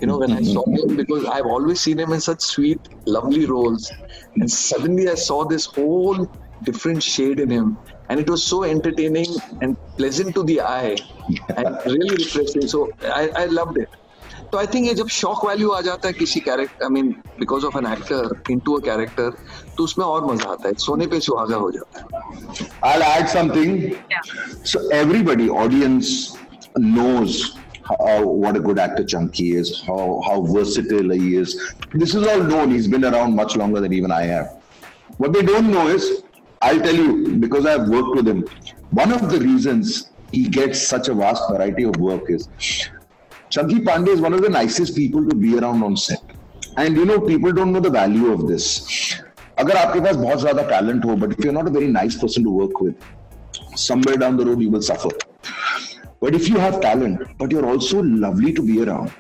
You 0.00 0.06
know, 0.06 0.18
when 0.18 0.33
I 0.33 0.42
saw 0.42 0.64
him, 0.66 0.97
because 0.97 1.25
I've 1.25 1.47
always 1.47 1.80
seen 1.80 1.99
him 1.99 2.12
in 2.12 2.21
such 2.21 2.42
sweet, 2.42 2.80
lovely 3.06 3.47
roles, 3.47 3.90
and 4.37 4.50
suddenly 4.50 5.09
I 5.09 5.14
saw 5.14 5.44
this 5.44 5.64
whole 5.64 6.26
different 6.64 7.02
shade 7.02 7.40
in 7.40 7.49
him, 7.50 7.78
and 8.09 8.21
it 8.21 8.28
was 8.28 8.42
so 8.52 8.62
entertaining 8.64 9.35
and 9.62 9.76
pleasant 9.97 10.35
to 10.35 10.42
the 10.42 10.61
eye, 10.61 10.97
and 11.56 11.68
really 11.87 12.16
refreshing. 12.16 12.66
So 12.68 12.90
I, 13.21 13.28
I 13.42 13.47
loved 13.61 13.78
it. 13.85 14.00
तो 14.52 14.59
I 14.59 14.66
think 14.75 14.87
ये 14.87 14.92
जब 14.94 15.09
shock 15.11 15.44
value 15.47 15.71
आ 15.73 15.80
जाता 15.80 16.09
है 16.09 16.14
किसी 16.14 16.40
character 16.40 16.85
I 16.85 16.90
mean 16.94 17.09
because 17.38 17.64
of 17.64 17.76
an 17.76 17.87
actor 17.92 18.50
into 18.50 18.75
a 18.78 18.80
character 18.85 19.30
तो 19.76 19.85
उसमें 19.85 20.04
और 20.04 20.25
मजा 20.33 20.50
आता 20.52 20.68
है 20.68 20.75
सोने 20.85 21.06
पे 21.14 21.21
सुहागा 21.26 21.56
हो 21.64 21.71
जाता 21.76 22.00
है 22.00 22.04
I'll 22.88 23.02
add 23.02 23.28
something. 23.28 23.73
Yeah. 24.12 24.21
So 24.73 24.83
everybody, 24.99 25.49
audience 25.62 26.37
knows 26.76 27.56
how, 27.88 28.26
what 28.44 28.56
a 28.56 28.61
good 28.61 28.78
actor 28.78 29.04
Chunky 29.14 29.49
is, 29.62 29.73
how 29.88 30.21
how 30.26 30.37
versatile 30.42 31.11
he 31.23 31.35
is. 31.42 31.56
This 32.04 32.14
is 32.21 32.26
all 32.35 32.44
known. 32.52 32.76
He's 32.76 32.88
been 32.97 33.09
around 33.12 33.35
much 33.40 33.56
longer 33.62 33.83
than 33.87 33.97
even 34.00 34.14
I 34.21 34.23
have. 34.35 34.52
What 35.25 35.33
they 35.38 35.42
don't 35.50 35.71
know 35.78 35.88
is, 35.97 36.11
I'll 36.62 36.80
tell 36.80 36.94
you 36.94 37.37
because 37.38 37.66
I've 37.66 37.88
worked 37.88 38.16
with 38.16 38.28
him. 38.28 38.44
One 38.90 39.12
of 39.12 39.30
the 39.30 39.38
reasons 39.38 40.11
he 40.33 40.49
gets 40.49 40.87
such 40.87 41.09
a 41.09 41.14
vast 41.14 41.50
variety 41.50 41.85
of 41.85 41.97
work 41.97 42.30
is 42.30 42.49
Chunky 43.50 43.80
Pandey 43.80 44.09
is 44.09 44.21
one 44.21 44.33
of 44.33 44.42
the 44.42 44.49
nicest 44.49 44.97
people 44.97 45.28
to 45.28 45.35
be 45.35 45.59
around 45.59 45.83
on 45.83 45.97
set. 45.97 46.23
And 46.76 46.97
you 46.97 47.04
know, 47.04 47.21
people 47.21 47.52
don't 47.52 47.73
know 47.73 47.80
the 47.80 47.90
value 47.90 48.33
of 48.33 48.49
this. 48.49 48.71
अगर 49.59 49.76
आपके 49.76 50.00
पास 50.00 50.16
बहुत 50.16 50.40
ज्यादा 50.40 50.62
talent 50.68 51.04
हो 51.04 51.14
but 51.16 51.33
if 51.33 51.44
you 51.47 51.52
not 51.52 51.68
a 51.68 51.71
very 51.73 51.87
nice 51.88 52.14
person 52.23 52.44
to 52.44 52.50
work 52.61 52.83
with 52.83 52.94
somewhere 53.83 54.16
down 54.23 54.37
the 54.40 54.44
road 54.47 54.62
you 54.62 54.71
will 54.71 54.83
suffer. 54.83 55.11
But 56.25 56.35
if 56.38 56.49
you 56.49 56.59
have 56.59 56.80
talent, 56.80 57.23
but 57.38 57.52
you're 57.54 57.66
also 57.66 58.02
lovely 58.02 58.52
to 58.59 58.62
be 58.62 58.83
around, 58.83 59.12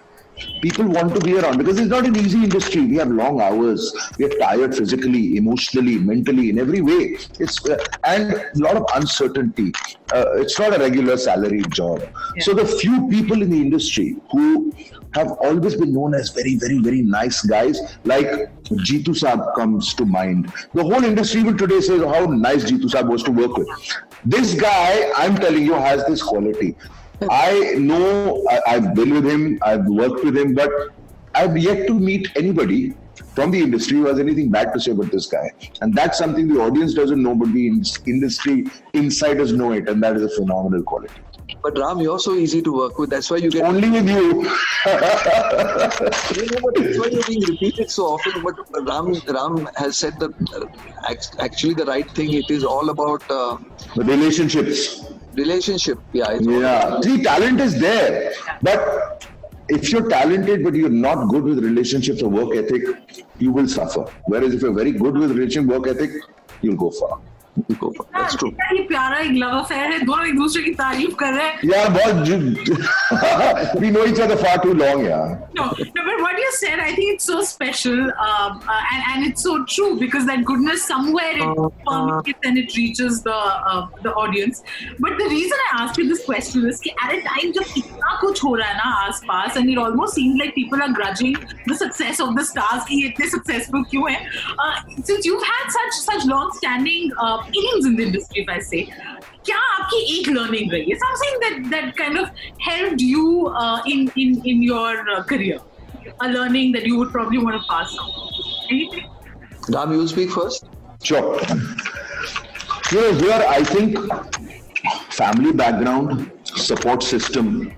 people 0.61 0.87
want 0.87 1.13
to 1.15 1.21
be 1.21 1.37
around 1.37 1.57
because 1.57 1.79
it's 1.79 1.89
not 1.89 2.05
an 2.05 2.15
easy 2.15 2.43
industry. 2.43 2.81
We 2.85 2.97
have 2.97 3.09
long 3.09 3.41
hours. 3.41 3.93
We 4.17 4.25
are 4.25 4.37
tired 4.39 4.75
physically, 4.75 5.37
emotionally, 5.37 5.97
mentally, 5.97 6.49
in 6.49 6.59
every 6.59 6.81
way. 6.81 7.17
It's 7.39 7.63
uh, 7.69 7.77
and 8.03 8.33
a 8.33 8.51
lot 8.55 8.77
of 8.77 8.85
uncertainty. 8.95 9.73
Uh, 10.13 10.37
it's 10.37 10.57
not 10.59 10.75
a 10.75 10.79
regular 10.79 11.17
salary 11.17 11.63
job. 11.69 12.01
Yeah. 12.35 12.43
So 12.43 12.53
the 12.53 12.65
few 12.65 13.07
people 13.09 13.41
in 13.41 13.49
the 13.49 13.61
industry 13.61 14.15
who 14.31 14.73
have 15.13 15.31
always 15.41 15.75
been 15.75 15.93
known 15.93 16.13
as 16.13 16.29
very, 16.29 16.55
very, 16.55 16.79
very 16.79 17.01
nice 17.01 17.41
guys, 17.41 17.97
like 18.03 18.27
Jitu 18.65 19.15
Saab 19.21 19.55
comes 19.55 19.93
to 19.95 20.05
mind. 20.05 20.51
The 20.73 20.83
whole 20.83 21.03
industry 21.03 21.41
even 21.41 21.57
today 21.57 21.81
says 21.81 22.01
how 22.01 22.25
nice 22.25 22.63
Jitu 22.63 22.85
Saab 22.85 23.09
was 23.09 23.23
to 23.23 23.31
work 23.31 23.57
with. 23.57 23.67
This 24.25 24.53
guy, 24.53 25.11
I'm 25.15 25.35
telling 25.35 25.65
you, 25.65 25.73
has 25.73 26.05
this 26.05 26.21
quality. 26.21 26.75
I 27.29 27.75
know 27.77 28.45
I, 28.49 28.61
I've 28.67 28.95
been 28.95 29.11
with 29.11 29.25
him, 29.25 29.59
I've 29.61 29.85
worked 29.85 30.23
with 30.23 30.37
him, 30.37 30.53
but 30.53 30.71
I've 31.35 31.57
yet 31.57 31.87
to 31.87 31.99
meet 31.99 32.29
anybody 32.35 32.93
from 33.35 33.51
the 33.51 33.61
industry 33.61 33.97
who 33.97 34.05
has 34.05 34.19
anything 34.19 34.49
bad 34.49 34.73
to 34.73 34.79
say 34.79 34.91
about 34.91 35.11
this 35.11 35.27
guy. 35.27 35.51
And 35.81 35.93
that's 35.93 36.17
something 36.17 36.47
the 36.47 36.59
audience 36.59 36.93
doesn't 36.93 37.21
know, 37.21 37.35
but 37.35 37.51
the 37.53 37.67
in- 37.67 37.83
industry 38.05 38.67
insiders 38.93 39.53
know 39.53 39.71
it, 39.73 39.87
and 39.89 40.01
that 40.03 40.15
is 40.15 40.23
a 40.23 40.29
phenomenal 40.29 40.83
quality. 40.83 41.13
But 41.61 41.77
Ram, 41.77 41.99
you're 41.99 42.19
so 42.19 42.35
easy 42.35 42.61
to 42.61 42.71
work 42.73 42.99
with. 42.99 43.09
That's 43.09 43.29
why 43.29 43.37
you 43.37 43.49
get. 43.49 43.63
Only 43.63 43.89
with 43.89 44.09
you. 44.09 44.49
You 44.85 46.45
know, 46.45 46.71
that's 46.75 46.97
why 46.99 47.07
you're 47.11 47.23
being 47.23 47.41
repeated 47.41 47.91
so 47.91 48.03
often. 48.05 48.41
But 48.43 48.55
Ram, 48.87 49.13
Ram 49.27 49.67
has 49.75 49.97
said 49.97 50.19
that 50.19 50.31
uh, 50.55 51.43
actually 51.43 51.73
the 51.73 51.85
right 51.85 52.09
thing. 52.11 52.33
It 52.33 52.49
is 52.49 52.63
all 52.63 52.89
about 52.89 53.29
uh, 53.29 53.57
relationships. 53.97 55.05
Relationship. 55.43 55.99
Yeah. 56.13 56.31
It's 56.31 56.47
Yeah. 56.47 57.01
See, 57.01 57.23
talent 57.23 57.59
is 57.67 57.79
there. 57.79 58.33
But 58.61 59.27
if 59.69 59.91
you're 59.91 60.09
talented 60.09 60.63
but 60.63 60.75
you're 60.75 60.97
not 61.07 61.27
good 61.29 61.43
with 61.43 61.63
relationships 61.63 62.23
or 62.23 62.29
work 62.29 62.55
ethic, 62.55 62.83
you 63.37 63.51
will 63.51 63.67
suffer. 63.67 64.05
Whereas 64.25 64.53
if 64.53 64.61
you're 64.61 64.77
very 64.83 64.93
good 65.03 65.17
with 65.23 65.31
relationship 65.31 65.71
work 65.75 65.87
ethic, 65.87 66.11
you'll 66.61 66.81
go 66.85 66.91
far. 67.01 67.19
कितना 67.69 68.67
ही 68.71 68.81
प्यारा 68.87 69.17
एक 69.19 69.31
love 69.43 69.57
affair 69.59 69.91
है 69.91 69.99
दोनों 70.05 70.25
एक 70.27 70.35
दूसरे 70.37 70.63
की 70.63 70.71
तारीफ़ 70.81 71.15
कर 71.23 71.33
रहे 71.33 71.47
हैं 71.47 71.57
Yeah, 71.69 71.89
but 71.89 73.79
we 73.81 73.89
know 73.91 74.05
each 74.05 74.19
other 74.19 74.37
far 74.37 74.57
too 74.63 74.73
long, 74.73 75.03
yeah. 75.05 75.37
no, 75.53 75.65
no, 75.95 76.03
but 76.07 76.21
what 76.25 76.37
you 76.43 76.51
said, 76.59 76.79
I 76.79 76.93
think 76.95 77.13
it's 77.15 77.25
so 77.25 77.41
special, 77.41 77.99
um, 78.27 78.61
uh, 78.67 78.81
and, 78.93 79.03
and 79.11 79.25
it's 79.27 79.43
so 79.43 79.65
true 79.65 79.89
because 79.99 80.25
that 80.25 80.45
goodness 80.45 80.85
somewhere 80.91 81.33
it 81.33 81.73
permeates 81.89 82.47
and 82.51 82.57
it 82.63 82.75
reaches 82.77 83.21
the 83.23 83.35
uh, 83.35 83.87
the 84.03 84.13
audience. 84.23 84.63
But 84.99 85.17
the 85.17 85.27
reason 85.33 85.63
I 85.65 85.83
asked 85.83 85.97
you 86.01 86.07
this 86.13 86.23
question 86.25 86.67
is 86.71 86.79
that 86.79 87.03
at 87.07 87.15
a 87.17 87.21
time 87.27 87.53
जब 87.59 87.73
इतना 87.81 88.19
कुछ 88.21 88.43
हो 88.43 88.53
रहा 88.55 88.67
है 88.69 88.77
ना 88.77 88.89
आसपास, 89.07 89.57
and 89.57 89.73
it 89.75 89.77
almost 89.85 90.19
seems 90.19 90.39
like 90.43 90.55
people 90.55 90.85
are 90.87 90.91
grudging 91.01 91.35
the 91.67 91.79
success 91.83 92.23
of 92.27 92.35
the 92.39 92.45
stars 92.51 92.85
कि 92.89 93.01
ये 93.01 93.11
इतने 93.11 93.29
successful 93.35 93.85
क्यों 93.93 94.09
हैं? 94.11 94.21
Uh, 94.57 95.03
since 95.11 95.25
you've 95.31 95.47
had 95.51 95.77
such 95.79 96.01
such 96.09 96.25
long-standing 96.33 97.11
uh, 97.17 97.37
innings 97.60 97.86
in 97.86 97.96
the 97.96 98.04
industry, 98.04 98.42
if 98.42 98.48
I 98.48 98.60
say, 98.70 98.82
क्या 99.46 99.56
आपकी 99.76 99.98
एक 100.16 100.28
learning 100.34 100.70
रही 100.72 100.90
है? 100.90 100.98
Something 101.04 101.34
that 101.44 101.70
that 101.72 101.96
kind 101.96 102.18
of 102.18 102.30
helped 102.66 103.00
you 103.00 103.24
uh, 103.62 103.80
in 103.94 104.10
in 104.24 104.40
in 104.52 104.62
your 104.62 104.92
uh, 105.16 105.22
career, 105.32 105.58
a 106.20 106.28
learning 106.28 106.72
that 106.76 106.86
you 106.90 106.98
would 107.00 107.12
probably 107.16 107.42
want 107.46 107.60
to 107.60 107.66
pass 107.72 107.96
on. 108.04 108.12
Anything? 108.70 109.10
Ram, 109.76 109.92
you 109.92 110.08
speak 110.08 110.30
first. 110.30 110.66
Sure. 111.02 111.38
You 112.92 113.00
know, 113.00 113.12
here 113.20 113.44
I 113.48 113.62
think 113.64 113.98
family 115.20 115.52
background, 115.52 116.30
support 116.44 117.02
system, 117.02 117.72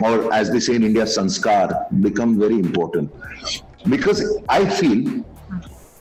or 0.00 0.32
as 0.32 0.50
they 0.50 0.60
say 0.60 0.74
in 0.74 0.84
India, 0.84 1.04
sanskar, 1.04 1.68
become 2.08 2.38
very 2.38 2.58
important. 2.58 3.12
Because 3.88 4.24
I 4.48 4.64
feel 4.80 5.24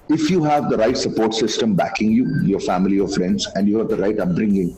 if 0.08 0.30
you 0.30 0.42
have 0.42 0.70
the 0.70 0.76
right 0.76 0.96
support 0.96 1.34
system 1.34 1.74
backing 1.74 2.12
you, 2.12 2.40
your 2.42 2.60
family, 2.60 2.96
your 2.96 3.08
friends, 3.08 3.46
and 3.54 3.68
you 3.68 3.78
have 3.78 3.88
the 3.88 3.96
right 3.96 4.18
upbringing, 4.18 4.76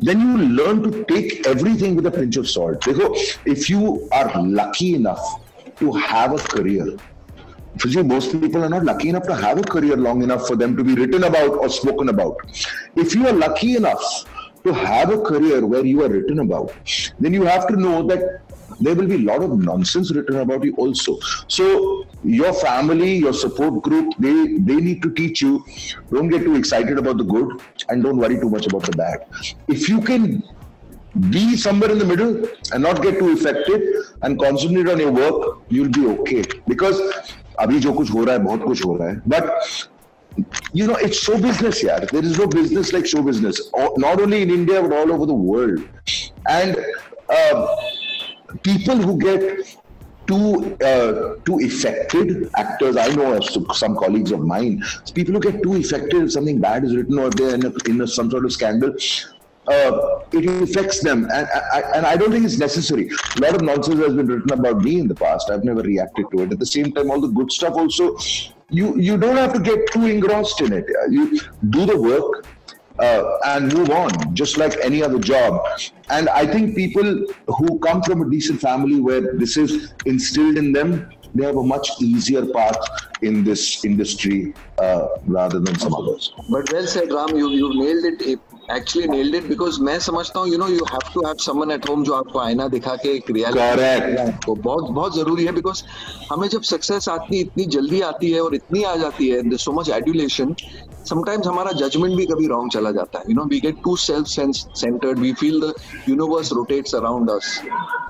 then 0.00 0.20
you 0.20 0.38
learn 0.38 0.82
to 0.82 1.04
take 1.04 1.46
everything 1.46 1.96
with 1.96 2.06
a 2.06 2.10
pinch 2.10 2.36
of 2.36 2.48
salt. 2.48 2.84
Because 2.84 3.38
if 3.44 3.70
you 3.70 4.08
are 4.12 4.42
lucky 4.42 4.94
enough 4.94 5.40
to 5.76 5.92
have 5.92 6.32
a 6.32 6.38
career, 6.38 6.96
for 7.78 7.88
you, 7.88 8.02
most 8.02 8.32
people 8.32 8.64
are 8.64 8.68
not 8.68 8.84
lucky 8.84 9.08
enough 9.08 9.24
to 9.24 9.34
have 9.34 9.58
a 9.58 9.62
career 9.62 9.96
long 9.96 10.22
enough 10.22 10.46
for 10.46 10.56
them 10.56 10.76
to 10.76 10.84
be 10.84 10.94
written 10.94 11.24
about 11.24 11.50
or 11.50 11.68
spoken 11.68 12.08
about. 12.08 12.36
If 12.96 13.14
you 13.14 13.26
are 13.26 13.32
lucky 13.32 13.76
enough 13.76 14.02
to 14.64 14.72
have 14.72 15.10
a 15.10 15.20
career 15.20 15.64
where 15.64 15.84
you 15.84 16.02
are 16.02 16.08
written 16.08 16.40
about, 16.40 16.72
then 17.20 17.32
you 17.32 17.44
have 17.44 17.68
to 17.68 17.76
know 17.76 18.02
that 18.08 18.42
there 18.79 18.95
will 18.95 19.07
be 19.07 19.15
a 19.15 19.25
lot 19.31 19.41
of 19.43 19.57
nonsense 19.59 20.11
written 20.15 20.37
about 20.37 20.63
you 20.63 20.73
also. 20.75 21.17
So 21.47 22.05
your 22.23 22.53
family, 22.53 23.15
your 23.17 23.33
support 23.33 23.81
group, 23.83 24.13
they 24.19 24.33
they 24.69 24.77
need 24.87 25.01
to 25.03 25.11
teach 25.11 25.41
you. 25.41 25.63
Don't 26.11 26.29
get 26.29 26.43
too 26.43 26.55
excited 26.55 26.97
about 26.97 27.17
the 27.17 27.23
good 27.35 27.53
and 27.89 28.03
don't 28.03 28.17
worry 28.17 28.39
too 28.39 28.49
much 28.49 28.67
about 28.67 28.83
the 28.83 28.97
bad. 29.03 29.19
If 29.67 29.87
you 29.89 30.01
can 30.01 30.43
be 31.29 31.55
somewhere 31.55 31.91
in 31.91 31.99
the 31.99 32.05
middle 32.05 32.47
and 32.71 32.81
not 32.83 33.01
get 33.03 33.19
too 33.19 33.31
affected 33.33 33.83
and 34.23 34.39
concentrate 34.39 34.89
on 34.89 34.99
your 34.99 35.11
work, 35.11 35.57
you'll 35.69 35.89
be 35.89 36.07
okay. 36.17 36.43
Because 36.67 37.01
अभी 37.61 37.79
जो 37.79 37.91
कुछ 37.93 38.11
हो 38.11 38.23
रहा 38.25 38.35
है 38.35 38.43
बहुत 38.43 38.63
कुछ 38.63 38.85
हो 38.85 38.95
रहा 38.97 39.09
है 39.09 39.21
but 39.27 39.49
you 40.79 40.85
know 40.87 40.95
it's 41.07 41.19
show 41.25 41.35
business 41.41 41.81
yeah 41.87 41.99
there 42.11 42.23
is 42.29 42.37
no 42.39 42.47
business 42.53 42.91
like 42.93 43.05
show 43.11 43.21
business 43.27 43.59
O- 43.81 43.93
not 44.03 44.21
only 44.23 44.39
in 44.45 44.49
india 44.55 44.81
but 44.85 44.95
all 44.99 45.11
over 45.15 45.27
the 45.31 45.35
world 45.49 45.83
and 46.53 46.79
uh, 47.29 47.67
people 48.62 48.96
who 48.96 49.18
get 49.18 49.76
too 50.26 50.76
uh, 50.84 51.36
too 51.44 51.58
affected 51.60 52.50
actors 52.56 52.96
i 52.96 53.08
know 53.14 53.40
some 53.40 53.96
colleagues 53.96 54.30
of 54.30 54.40
mine 54.40 54.82
people 55.14 55.34
who 55.34 55.40
get 55.40 55.62
too 55.62 55.74
affected 55.76 56.22
if 56.22 56.32
something 56.32 56.60
bad 56.60 56.84
is 56.84 56.94
written 56.94 57.18
or 57.18 57.30
they're 57.30 57.54
in, 57.54 57.64
a, 57.64 57.72
in 57.88 58.00
a, 58.02 58.06
some 58.06 58.30
sort 58.30 58.44
of 58.44 58.52
scandal 58.52 58.94
uh, 59.68 60.20
it 60.32 60.46
affects 60.62 61.02
them. 61.02 61.24
And 61.30 61.46
I, 61.74 61.82
and 61.94 62.06
I 62.06 62.16
don't 62.16 62.32
think 62.32 62.46
it's 62.46 62.58
necessary. 62.58 63.10
A 63.36 63.40
lot 63.40 63.54
of 63.54 63.60
nonsense 63.60 63.98
has 63.98 64.14
been 64.14 64.26
written 64.26 64.50
about 64.50 64.82
me 64.82 64.98
in 64.98 65.08
the 65.08 65.14
past. 65.14 65.50
I've 65.50 65.62
never 65.62 65.82
reacted 65.82 66.24
to 66.32 66.42
it. 66.42 66.52
At 66.52 66.58
the 66.58 66.64
same 66.64 66.92
time 66.92 67.10
all 67.10 67.20
the 67.20 67.28
good 67.28 67.52
stuff 67.52 67.74
also 67.74 68.16
you 68.70 68.98
you 68.98 69.16
don't 69.16 69.36
have 69.36 69.52
to 69.54 69.60
get 69.60 69.90
too 69.92 70.06
engrossed 70.06 70.60
in 70.60 70.72
it. 70.72 70.86
You 71.10 71.40
do 71.70 71.86
the 71.86 72.00
work 72.00 72.46
uh, 72.98 73.38
and 73.46 73.72
move 73.72 73.90
on, 73.90 74.34
just 74.34 74.58
like 74.58 74.76
any 74.82 75.02
other 75.02 75.18
job. 75.18 75.64
And 76.10 76.28
I 76.28 76.46
think 76.46 76.76
people 76.76 77.26
who 77.46 77.78
come 77.80 78.02
from 78.02 78.22
a 78.22 78.30
decent 78.30 78.60
family 78.60 79.00
where 79.00 79.34
this 79.34 79.56
is 79.56 79.94
instilled 80.06 80.56
in 80.56 80.72
them, 80.72 81.10
they 81.34 81.44
have 81.44 81.56
a 81.56 81.62
much 81.62 81.90
easier 82.00 82.46
path 82.46 82.76
in 83.22 83.44
this 83.44 83.84
industry 83.84 84.54
uh, 84.78 85.08
rather 85.26 85.60
than 85.60 85.78
some 85.78 85.94
others. 85.94 86.32
But 86.50 86.72
well 86.72 86.86
said, 86.86 87.12
Ram. 87.12 87.36
You 87.36 87.50
you 87.50 87.68
nailed 87.74 88.04
it. 88.22 88.40
Actually 88.70 89.08
nailed 89.08 89.34
it 89.36 89.46
because 89.48 89.78
मैं 89.80 89.98
समझता 89.98 90.40
हूँ 90.40 90.48
you 90.48 90.56
know 90.60 90.66
you 90.68 90.86
have 90.86 91.06
to 91.12 91.22
have 91.26 91.38
someone 91.42 91.70
at 91.74 91.86
home 91.90 92.02
जो 92.04 92.12
आपको 92.14 92.38
आईना 92.38 92.66
दिखा 92.68 92.94
के 93.04 93.08
एक. 93.08 93.30
वो 94.48 94.54
बहुत 94.54 94.90
बहुत 94.90 95.14
ज़रूरी 95.16 95.44
है 95.44 95.52
बिकॉज़ 95.52 95.82
हमें 96.32 96.48
जब 96.48 96.62
सक्सेस 96.70 97.08
आती 97.08 97.40
इतनी 97.40 97.64
जल्दी 97.76 98.00
आती 98.08 98.30
है 98.30 98.40
और 98.40 98.54
इतनी 98.54 98.82
आ 98.82 98.94
जाती 98.96 99.28
है 99.28 99.56
सो 99.56 99.72
मच 99.72 99.88
एडुलेशन 99.90 100.54
समटाइम्स 101.08 101.46
हमारा 101.46 101.72
जजमेंट 101.72 102.16
भी 102.16 102.26
कभी 102.26 102.46
रॉन्ग 102.48 102.70
चला 102.72 102.90
जाता 102.92 103.18
है। 103.18 103.24
You 103.30 103.36
know 103.36 103.44
we 103.50 103.60
get 103.60 103.82
to 103.84 103.96
self 103.96 104.26
centred 104.26 105.18
we 105.18 105.32
feel 105.40 105.60
the 105.60 105.72
universe 106.08 106.52
rotates 106.52 106.94
around 106.94 107.30
us 107.30 107.60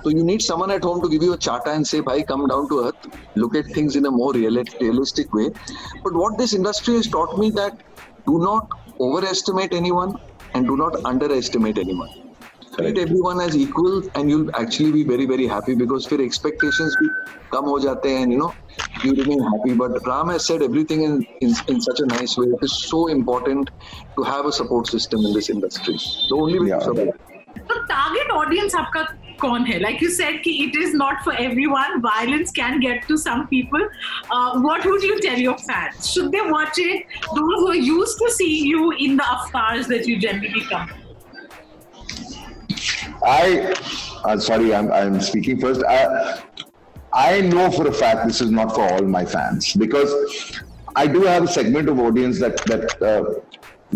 तो 0.04 0.10
you 0.10 0.24
need 0.24 0.40
someone 0.40 0.70
at 0.70 0.84
home 0.84 1.00
to 1.00 1.08
give 1.08 1.24
you 1.24 1.32
a 1.32 1.36
charter 1.48 1.70
and 1.70 1.84
say 1.86 2.00
भाई 2.08 2.22
come 2.30 2.46
down 2.48 2.66
to 2.66 2.76
earth 2.76 3.08
look 3.38 3.56
at 3.56 3.76
things 3.76 3.96
in 3.96 4.04
a 4.04 4.10
more 4.10 4.36
realistic 4.36 5.34
way 5.34 5.48
but 5.48 6.12
what 6.12 6.38
this 6.38 6.54
industry 6.54 6.96
has 6.96 7.06
taught 7.16 7.38
me 7.42 7.50
that 7.60 7.84
do 8.30 8.38
not 8.46 8.80
overestimate 9.06 9.72
anyone 9.82 10.10
and 10.53 10.67
do 10.67 10.77
not 10.77 10.97
underestimate 11.05 11.77
anyone 11.85 12.11
treat 12.77 12.97
everyone 12.97 13.39
as 13.41 13.55
equal 13.57 14.01
and 14.15 14.29
you'll 14.29 14.49
actually 14.61 14.91
be 14.91 15.03
very 15.11 15.25
very 15.33 15.47
happy 15.47 15.75
because 15.83 16.07
फिर 16.11 16.21
expectations 16.27 16.95
भी 17.01 17.09
कम 17.55 17.65
हो 17.71 17.79
जाते 17.79 18.09
हैं 18.17 18.27
you 18.33 18.37
know 18.43 18.51
you 19.05 19.13
remain 19.19 19.43
happy 19.49 19.73
but 19.81 19.99
Ram 20.11 20.29
has 20.33 20.47
said 20.49 20.63
everything 20.67 21.03
in, 21.09 21.15
in 21.41 21.53
in 21.73 21.81
such 21.87 21.99
a 22.05 22.07
nice 22.13 22.35
way 22.41 22.47
it 22.57 22.65
is 22.69 22.75
so 22.91 23.01
important 23.15 23.69
to 24.19 24.23
have 24.31 24.45
a 24.51 24.53
support 24.59 24.87
system 24.95 25.27
in 25.29 25.33
this 25.39 25.49
industry 25.55 25.97
the 26.31 26.37
only 26.45 26.59
way 26.63 26.69
Yeah. 26.73 26.79
to 26.79 26.85
survive 26.89 27.13
So 27.69 27.75
target 27.91 28.31
audience 28.39 28.75
आपका 28.75 29.01
कौन 29.41 29.65
है? 29.65 29.79
Like 29.81 30.01
you 30.01 30.09
said 30.09 30.41
कि 30.43 30.53
it 30.65 30.75
is 30.75 30.93
not 30.93 31.23
for 31.23 31.33
everyone. 31.33 32.01
Violence 32.01 32.51
can 32.51 32.79
get 32.79 33.07
to 33.07 33.17
some 33.17 33.47
people. 33.47 33.85
Uh, 34.31 34.59
what 34.61 34.85
would 34.85 35.03
you 35.03 35.19
tell 35.19 35.37
your 35.37 35.57
fans? 35.57 36.11
Should 36.11 36.31
they 36.31 36.41
watch 36.41 36.77
it? 36.77 37.05
Those 37.35 37.59
who 37.61 37.67
are 37.69 37.75
used 37.75 38.17
to 38.19 38.31
seeing 38.31 38.65
you 38.65 38.91
in 38.91 39.17
the 39.17 39.29
avatars 39.29 39.87
that 39.87 40.07
you 40.07 40.19
generally 40.19 40.61
come. 40.69 40.91
I, 43.25 43.73
uh, 44.25 44.37
sorry, 44.37 44.75
I'm, 44.75 44.91
I'm 44.91 45.21
speaking 45.21 45.59
first. 45.59 45.83
I, 45.87 46.43
I 47.13 47.41
know 47.41 47.71
for 47.71 47.87
a 47.87 47.93
fact 47.93 48.27
this 48.27 48.41
is 48.41 48.51
not 48.51 48.73
for 48.75 48.91
all 48.91 49.03
my 49.03 49.23
fans 49.23 49.73
because 49.73 50.61
I 50.95 51.07
do 51.07 51.21
have 51.21 51.43
a 51.43 51.47
segment 51.47 51.89
of 51.89 51.99
audience 51.99 52.39
that 52.39 52.57
that 52.65 53.01
uh, 53.01 53.39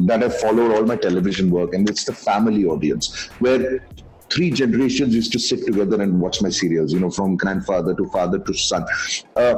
that 0.10 0.22
have 0.22 0.40
followed 0.40 0.72
all 0.76 0.84
my 0.84 0.96
television 0.96 1.50
work, 1.50 1.74
and 1.74 1.90
it's 1.90 2.04
the 2.04 2.14
family 2.14 2.66
audience 2.66 3.28
where 3.40 3.84
three 4.32 4.52
generations 4.52 5.16
used 5.16 5.32
to 5.34 5.40
sit 5.40 5.66
together 5.66 6.02
and 6.02 6.20
watch 6.20 6.42
my 6.42 6.50
serials. 6.50 6.94
You 6.94 7.00
know, 7.00 7.12
from 7.12 7.36
grandfather 7.36 7.94
to 7.96 8.08
father 8.10 8.40
to 8.40 8.54
son. 8.54 8.86
Uh, 9.36 9.56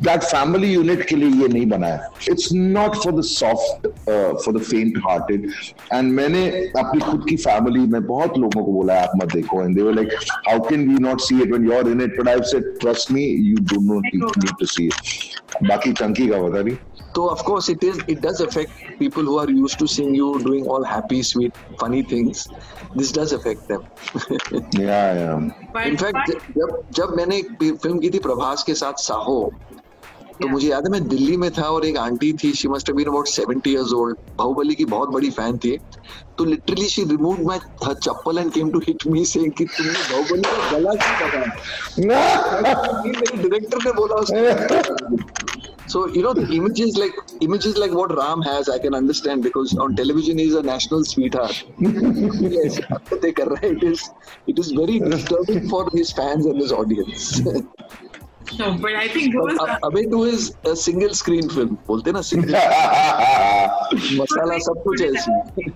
that 0.00 0.24
family 0.30 0.70
unit 0.70 1.02
के 1.08 1.16
लिए 1.16 1.28
ये 1.42 1.48
नहीं 1.48 1.66
बना 1.66 1.86
है 1.86 2.08
it's 2.30 2.48
not 2.52 2.96
for 3.02 3.12
the 3.18 3.22
soft 3.26 3.86
for 4.44 4.56
the 4.56 4.62
फेंट 4.62 4.98
hearted 5.06 5.46
and 5.92 6.12
मैंने 6.12 6.44
अपनी 6.80 7.00
खुद 7.00 7.24
की 7.28 7.36
फैमिली 7.36 7.86
में 7.94 8.06
बहुत 8.06 8.38
लोगों 8.38 8.64
को 8.64 8.72
बोला 8.72 9.00
आप 9.02 9.12
मत 9.22 9.32
देखो 9.34 9.62
and 9.62 9.74
they 9.76 9.82
were 9.82 9.94
like 9.94 10.12
how 10.48 10.60
can 10.68 10.88
we 10.88 10.98
not 11.04 11.20
see 11.28 11.40
it 11.42 11.50
when 11.50 11.64
you 11.66 11.72
are 11.78 11.88
in 11.90 12.02
it 12.02 12.20
but 12.20 12.28
I 12.28 12.34
have 12.34 12.42
said 12.50 12.72
trust 12.80 13.12
me 13.12 13.24
you 13.24 13.56
do 13.74 13.80
not 13.92 14.14
need 14.14 14.56
to 14.60 14.66
see 14.74 14.86
it 14.86 15.68
बाकी 15.68 15.92
चंकी 15.92 16.28
का 16.28 16.42
बता 16.42 16.60
रही 16.60 16.76
So 17.15 17.29
of 17.29 17.43
course 17.43 17.67
it 17.67 17.83
is 17.83 17.97
it 18.07 18.21
does 18.21 18.41
affect 18.41 18.71
people 18.99 19.23
who 19.23 19.37
are 19.39 19.49
used 19.49 19.79
to 19.79 19.87
seeing 19.87 20.13
you 20.13 20.39
doing 20.39 20.67
all 20.67 20.83
happy, 20.83 21.23
sweet, 21.23 21.55
funny 21.79 22.03
things. 22.03 22.47
This 22.95 23.11
does 23.11 23.33
affect 23.33 23.67
them. 23.67 23.85
yeah, 24.73 25.13
yeah. 25.19 25.49
But, 25.73 25.87
in fact 25.87 26.31
जब 26.57 26.83
जब 26.99 27.15
मैंने 27.17 27.37
एक 27.37 27.79
film 27.83 27.99
की 27.99 28.09
थी 28.09 28.19
प्रभास 28.19 28.63
के 28.63 28.75
साथ 28.75 29.01
साहो 29.05 29.39
तो 30.41 30.47
मुझे 30.47 30.67
याद 30.67 30.85
है 30.85 30.91
मैं 30.91 31.07
दिल्ली 31.07 31.37
में 31.37 31.49
था 31.51 31.63
और 31.75 31.85
एक 31.85 31.97
आंटी 31.97 32.31
थी 32.43 32.51
she 32.53 32.67
must 32.67 32.91
been 32.97 33.07
about 33.07 33.27
70 33.29 33.67
years 33.67 33.93
old 33.93 34.17
Baahubali 34.37 34.75
की 34.75 34.85
बहुत 34.93 35.09
बड़ी 35.13 35.29
फ़ैन 35.37 35.57
थी 35.63 35.77
तो 36.37 36.45
literally 36.45 36.89
she 36.89 37.03
remove 37.11 37.41
my 37.47 37.59
chappal 37.85 38.37
and 38.37 38.51
came 38.53 38.71
to 38.71 38.79
hit 38.87 39.07
me 39.07 39.25
saying 39.25 39.51
कि 39.57 39.65
तुमने 39.65 39.93
बाहुबली 40.11 40.41
का 40.41 40.71
गला 40.71 40.93
क्यों 41.01 41.15
पकड़ा 41.23 41.45
मेरे 43.05 43.37
डायरेक्टर 43.37 43.85
ने 43.85 43.93
बोला 44.01 44.15
उसको 44.15 45.46
So 45.87 46.07
you 46.07 46.21
know, 46.21 46.35
images 46.35 46.97
like 46.97 47.13
images 47.41 47.77
like 47.77 47.91
what 47.91 48.15
Ram 48.15 48.41
has, 48.41 48.69
I 48.69 48.77
can 48.77 48.93
understand 48.93 49.43
because 49.43 49.75
on 49.77 49.95
television 49.95 50.37
he's 50.37 50.53
a 50.53 50.61
national 50.61 51.05
sweetheart. 51.05 51.63
yes, 51.79 52.79
it 53.11 53.83
is 53.83 54.09
it 54.47 54.59
is 54.59 54.71
very 54.71 54.99
disturbing 54.99 55.69
for 55.69 55.89
his 55.93 56.11
fans 56.11 56.45
and 56.45 56.59
his 56.59 56.71
audience. 56.71 57.41
No, 58.59 58.73
but 58.83 58.95
I 58.95 59.07
think 59.07 59.35
it 59.35 59.39
was. 59.39 59.57
अबे 59.85 60.03
two 60.11 60.25
is 60.25 60.51
a 60.65 60.73
बोलते 61.87 62.11
ना 62.11 62.21
single 62.29 62.55
मसाला 64.19 64.57
सब 64.67 64.81
कुछ 64.83 65.01
है. 65.01 65.09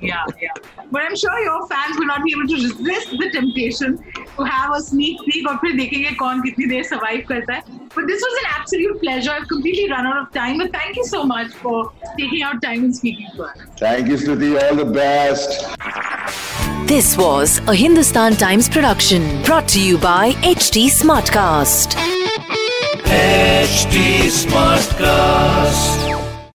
yeah 0.10 0.26
yeah. 0.44 0.56
But 0.92 1.02
I'm 1.04 1.16
sure 1.24 1.40
your 1.44 1.60
fans 1.72 2.00
will 2.00 2.10
not 2.12 2.24
be 2.24 2.34
able 2.38 2.48
to 2.54 2.58
resist 2.64 3.12
the 3.24 3.30
temptation 3.36 3.98
to 4.38 4.48
have 4.52 4.76
a 4.78 4.82
sneak 4.88 5.24
peek 5.28 5.48
और 5.50 5.58
फिर 5.64 5.76
देखेंगे 5.78 6.12
कौन 6.24 6.42
कितनी 6.48 6.66
देर 6.74 6.84
survive 6.94 7.24
करता 7.32 7.54
है. 7.54 7.80
But 7.96 8.08
this 8.12 8.22
was 8.28 8.38
an 8.44 8.50
absolute 8.58 9.02
pleasure. 9.04 9.32
I've 9.38 9.48
completely 9.54 9.90
run 9.94 10.08
out 10.12 10.22
of 10.22 10.32
time 10.40 10.64
but 10.64 10.72
thank 10.78 11.02
you 11.02 11.06
so 11.14 11.24
much 11.34 11.58
for 11.64 11.76
taking 12.20 12.44
out 12.50 12.62
time 12.68 12.86
and 12.90 12.96
speaking 13.02 13.28
to 13.36 13.44
us. 13.50 13.66
Thank 13.84 14.14
you 14.14 14.22
Stuti. 14.24 14.54
All 14.64 14.82
the 14.84 14.90
best. 15.00 15.60
This 16.94 17.12
was 17.18 17.60
a 17.74 17.76
Hindustan 17.82 18.36
Times 18.36 18.68
production 18.78 19.28
brought 19.44 19.68
to 19.76 19.82
you 19.90 19.98
by 19.98 20.34
HT 20.56 20.88
Smartcast. 21.02 22.11
H 23.14 23.86
D 23.94 24.30
smart 24.32 24.94
cast 25.02 26.11